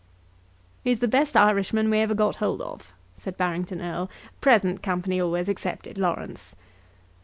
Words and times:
"He's 0.83 0.97
the 0.99 1.07
best 1.07 1.37
Irishman 1.37 1.91
we 1.91 1.99
ever 1.99 2.15
got 2.15 2.37
hold 2.37 2.59
of," 2.63 2.91
said 3.17 3.37
Barrington 3.37 3.81
Erle 3.81 4.09
"present 4.41 4.81
company 4.81 5.21
always 5.21 5.47
excepted, 5.47 5.99
Laurence." 5.99 6.55